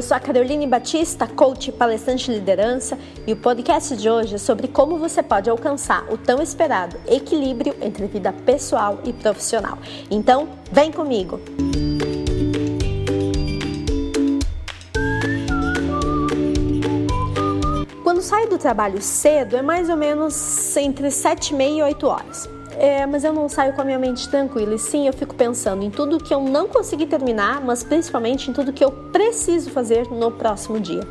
[0.00, 4.36] Eu sou a Caroline Batista, coach e palestrante de liderança, e o podcast de hoje
[4.36, 9.76] é sobre como você pode alcançar o tão esperado equilíbrio entre vida pessoal e profissional.
[10.10, 11.38] Então, vem comigo!
[18.02, 22.06] Quando saio do trabalho cedo, é mais ou menos entre 7 e meia e 8
[22.06, 22.59] horas.
[22.78, 24.74] É, mas eu não saio com a minha mente tranquila.
[24.74, 28.52] E sim, eu fico pensando em tudo que eu não consegui terminar, mas principalmente em
[28.52, 31.06] tudo que eu preciso fazer no próximo dia.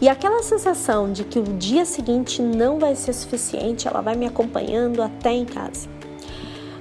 [0.00, 4.26] E aquela sensação de que o dia seguinte não vai ser suficiente, ela vai me
[4.26, 5.88] acompanhando até em casa.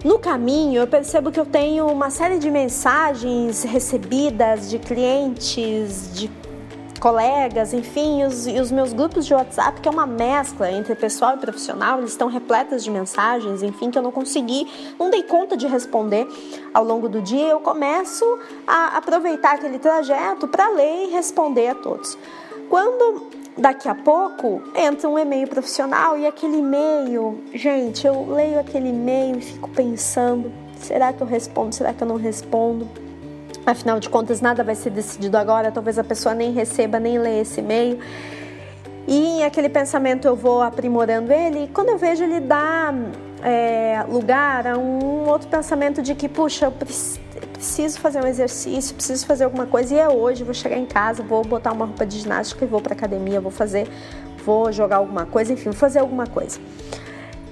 [0.03, 6.29] No caminho, eu percebo que eu tenho uma série de mensagens recebidas de clientes, de
[6.99, 11.35] colegas, enfim, os, e os meus grupos de WhatsApp, que é uma mescla entre pessoal
[11.35, 14.67] e profissional, eles estão repletas de mensagens, enfim, que eu não consegui,
[14.99, 16.27] não dei conta de responder
[16.73, 17.47] ao longo do dia.
[17.47, 18.25] Eu começo
[18.67, 22.17] a aproveitar aquele trajeto para ler e responder a todos.
[22.69, 28.89] Quando daqui a pouco entra um e-mail profissional e aquele e-mail, gente, eu leio aquele
[28.89, 31.73] e-mail e fico pensando: será que eu respondo?
[31.73, 33.08] Será que eu não respondo?
[33.69, 37.41] Afinal de contas, nada vai ser decidido agora, talvez a pessoa nem receba, nem lê
[37.41, 37.99] esse e-mail.
[39.07, 42.91] E aquele pensamento eu vou aprimorando ele, e quando eu vejo ele dá
[43.43, 49.27] é, lugar a um outro pensamento de que, puxa, eu preciso fazer um exercício, preciso
[49.27, 52.17] fazer alguma coisa, e é hoje, vou chegar em casa, vou botar uma roupa de
[52.17, 53.87] ginástica e vou para academia, vou fazer,
[54.43, 56.59] vou jogar alguma coisa, enfim, vou fazer alguma coisa.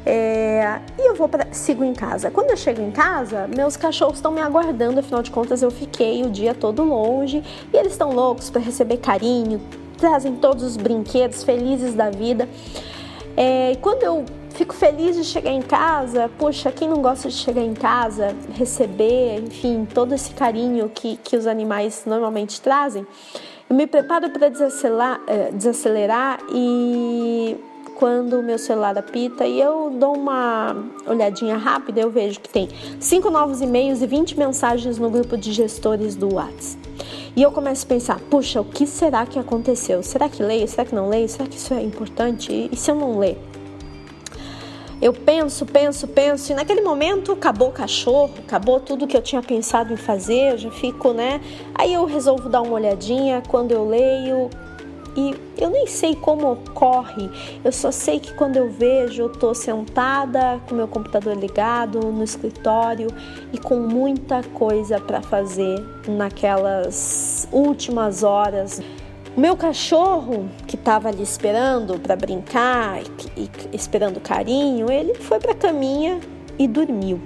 [0.09, 2.31] É, e eu vou pra, sigo em casa.
[2.31, 6.23] Quando eu chego em casa, meus cachorros estão me aguardando, afinal de contas eu fiquei
[6.23, 9.59] o dia todo longe e eles estão loucos para receber carinho,
[9.97, 12.47] trazem todos os brinquedos felizes da vida.
[13.35, 17.35] É, e quando eu fico feliz de chegar em casa, poxa, quem não gosta de
[17.35, 23.05] chegar em casa, receber, enfim, todo esse carinho que, que os animais normalmente trazem,
[23.69, 27.57] eu me preparo para desacelerar, é, desacelerar e
[27.97, 30.75] quando o meu celular apita e eu dou uma
[31.07, 32.69] olhadinha rápida, eu vejo que tem
[32.99, 36.77] cinco novos e-mails e 20 mensagens no grupo de gestores do WhatsApp.
[37.35, 40.03] E eu começo a pensar, puxa, o que será que aconteceu?
[40.03, 40.67] Será que leio?
[40.67, 41.27] Será que não leio?
[41.27, 42.69] Será que isso é importante?
[42.71, 43.35] E se eu não ler?
[45.01, 49.41] Eu penso, penso, penso, e naquele momento acabou o cachorro, acabou tudo que eu tinha
[49.41, 51.41] pensado em fazer, eu já fico, né?
[51.73, 54.49] Aí eu resolvo dar uma olhadinha, quando eu leio,
[55.17, 57.27] e eu nem sei como ocorre,
[57.65, 62.23] eu só sei que quando eu vejo, eu estou sentada com meu computador ligado no
[62.23, 63.07] escritório
[63.51, 68.79] e com muita coisa para fazer naquelas últimas horas.
[69.35, 73.01] O meu cachorro, que estava ali esperando para brincar
[73.35, 76.19] e, e esperando carinho, ele foi para a caminha
[76.59, 77.19] e dormiu.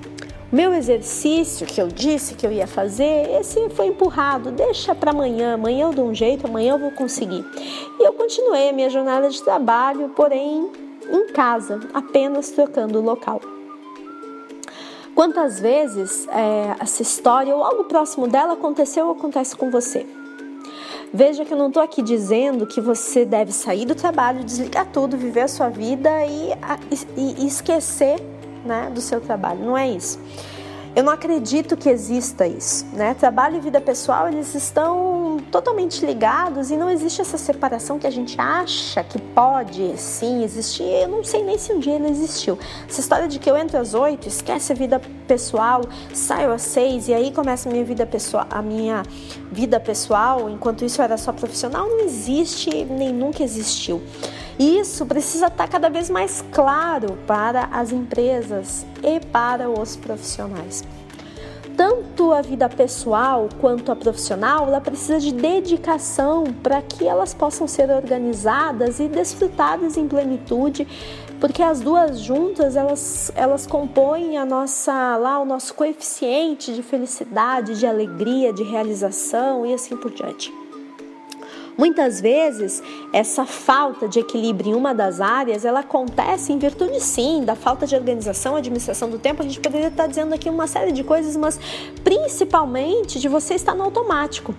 [0.52, 4.52] Meu exercício que eu disse que eu ia fazer, esse foi empurrado.
[4.52, 7.46] Deixa para amanhã, amanhã eu dou um jeito, amanhã eu vou conseguir.
[7.98, 10.70] E eu continuei a minha jornada de trabalho, porém
[11.10, 13.40] em casa, apenas trocando o local.
[15.16, 20.06] Quantas vezes é, essa história ou algo próximo dela aconteceu ou acontece com você?
[21.14, 25.16] Veja que eu não estou aqui dizendo que você deve sair do trabalho, desligar tudo,
[25.16, 26.52] viver a sua vida e,
[27.18, 28.20] e, e esquecer
[28.66, 29.64] né, do seu trabalho.
[29.64, 30.20] Não é isso.
[30.94, 33.14] Eu não acredito que exista isso, né?
[33.14, 38.10] Trabalho e vida pessoal, eles estão totalmente ligados e não existe essa separação que a
[38.10, 40.84] gente acha que pode sim existir.
[40.84, 42.60] Eu não sei nem se um dia ela existiu.
[42.90, 45.80] Essa história de que eu entro às oito, esquece a vida pessoal,
[46.14, 49.04] saio às seis e aí começa a minha vida pessoal, a minha
[49.50, 54.02] vida pessoal, enquanto isso era só profissional, não existe nem nunca existiu.
[54.62, 60.84] Isso precisa estar cada vez mais claro para as empresas e para os profissionais.
[61.76, 67.68] Tanto a vida pessoal quanto a profissional, ela precisa de dedicação para que elas possam
[67.68, 70.88] ser organizadas e desfrutadas em plenitude,
[71.40, 77.80] porque as duas juntas elas, elas compõem a nossa lá o nosso coeficiente de felicidade,
[77.80, 80.54] de alegria, de realização e assim por diante.
[81.82, 82.80] Muitas vezes,
[83.12, 87.88] essa falta de equilíbrio em uma das áreas, ela acontece em virtude sim da falta
[87.88, 89.42] de organização, administração do tempo.
[89.42, 91.60] A gente poderia estar dizendo aqui uma série de coisas, mas
[92.04, 94.54] principalmente de você estar no automático.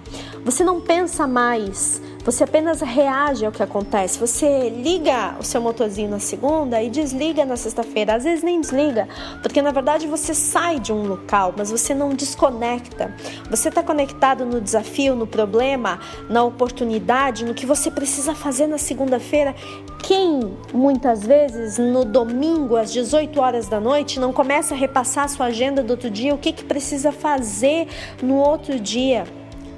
[0.45, 4.19] Você não pensa mais você apenas reage ao que acontece.
[4.19, 8.15] Você liga o seu motorzinho na segunda e desliga na sexta-feira.
[8.15, 9.09] Às vezes nem desliga,
[9.43, 13.15] porque na verdade você sai de um local, mas você não desconecta.
[13.51, 15.99] Você está conectado no desafio, no problema,
[16.29, 19.55] na oportunidade, no que você precisa fazer na segunda-feira.
[20.03, 25.29] Quem muitas vezes no domingo às 18 horas da noite não começa a repassar a
[25.29, 27.89] sua agenda do outro dia, o que, que precisa fazer
[28.23, 29.25] no outro dia?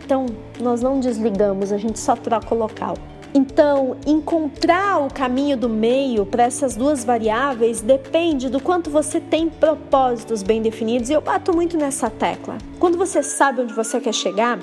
[0.04, 0.26] Então,
[0.60, 2.94] nós não desligamos, a gente só troca o local.
[3.34, 9.48] Então, encontrar o caminho do meio para essas duas variáveis depende do quanto você tem
[9.48, 12.58] propósitos bem definidos, e eu bato muito nessa tecla.
[12.78, 14.60] Quando você sabe onde você quer chegar,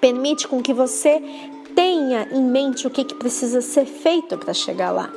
[0.00, 1.20] permite com que você
[1.74, 5.10] tenha em mente o que, que precisa ser feito para chegar lá.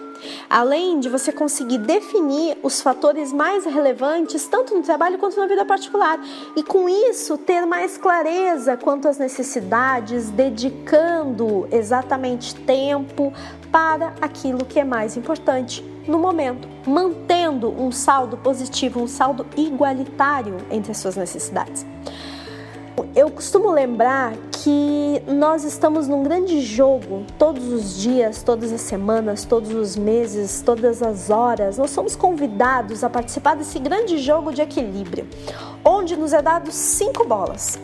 [0.49, 5.65] Além de você conseguir definir os fatores mais relevantes, tanto no trabalho quanto na vida
[5.65, 6.19] particular,
[6.55, 13.33] e com isso ter mais clareza quanto às necessidades, dedicando exatamente tempo
[13.71, 20.57] para aquilo que é mais importante no momento, mantendo um saldo positivo, um saldo igualitário
[20.71, 21.85] entre as suas necessidades.
[23.15, 29.43] Eu costumo lembrar que nós estamos num grande jogo todos os dias, todas as semanas,
[29.43, 31.77] todos os meses, todas as horas.
[31.77, 35.27] Nós somos convidados a participar desse grande jogo de equilíbrio,
[35.83, 37.79] onde nos é dado cinco bolas.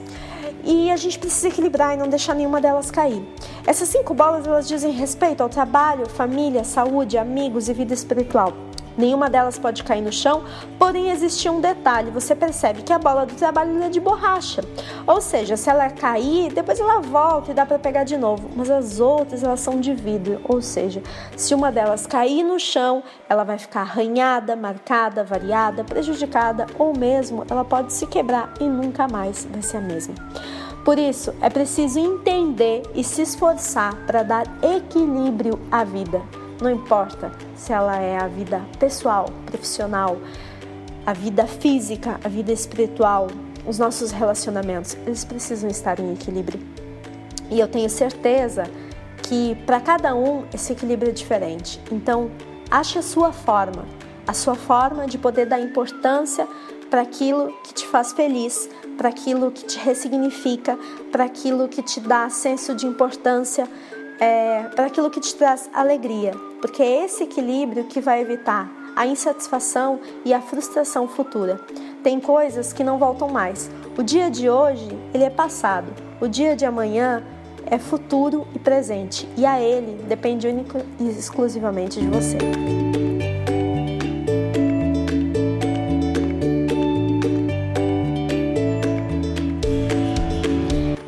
[0.63, 3.23] E a gente precisa equilibrar e não deixar nenhuma delas cair.
[3.67, 8.53] Essas cinco bolas elas dizem respeito ao trabalho, família, saúde, amigos e vida espiritual.
[8.97, 10.43] Nenhuma delas pode cair no chão,
[10.77, 14.61] porém existe um detalhe: você percebe que a bola do trabalho é de borracha.
[15.07, 18.49] Ou seja, se ela cair, depois ela volta e dá para pegar de novo.
[18.55, 21.01] Mas as outras elas são de vidro, ou seja,
[21.35, 27.45] se uma delas cair no chão, ela vai ficar arranhada, marcada, variada, prejudicada ou mesmo
[27.49, 30.15] ela pode se quebrar e nunca mais vai ser a mesma.
[30.83, 36.21] Por isso, é preciso entender e se esforçar para dar equilíbrio à vida.
[36.61, 40.17] Não importa se ela é a vida pessoal, profissional,
[41.05, 43.27] a vida física, a vida espiritual,
[43.65, 46.59] os nossos relacionamentos, eles precisam estar em equilíbrio.
[47.49, 48.63] E eu tenho certeza
[49.21, 51.79] que para cada um esse equilíbrio é diferente.
[51.91, 52.31] Então,
[52.69, 53.85] ache a sua forma,
[54.27, 56.47] a sua forma de poder dar importância
[56.89, 60.77] para aquilo que te faz feliz, para aquilo que te ressignifica,
[61.11, 63.67] para aquilo que te dá senso de importância,
[64.19, 66.31] é, para aquilo que te traz alegria,
[66.61, 71.59] porque é esse equilíbrio que vai evitar a insatisfação e a frustração futura.
[72.03, 73.69] Tem coisas que não voltam mais.
[73.97, 75.87] O dia de hoje, ele é passado.
[76.21, 77.23] O dia de amanhã
[77.65, 82.37] é futuro e presente, e a ele depende única e exclusivamente de você.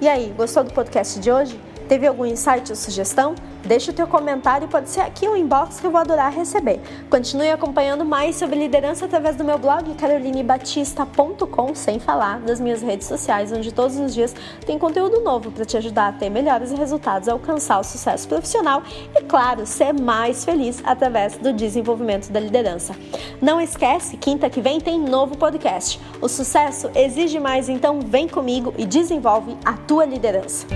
[0.01, 1.59] E aí, gostou do podcast de hoje?
[1.87, 3.35] Teve algum insight ou sugestão?
[3.65, 6.79] Deixe o teu comentário, pode ser aqui um inbox que eu vou adorar receber.
[7.09, 13.07] Continue acompanhando mais sobre liderança através do meu blog carolinebatista.com, sem falar das minhas redes
[13.07, 14.35] sociais, onde todos os dias
[14.65, 18.83] tem conteúdo novo para te ajudar a ter melhores resultados, alcançar o sucesso profissional
[19.15, 22.95] e, claro, ser mais feliz através do desenvolvimento da liderança.
[23.41, 25.99] Não esquece, quinta que vem tem novo podcast.
[26.21, 30.67] O sucesso exige mais, então vem comigo e desenvolve a tua liderança.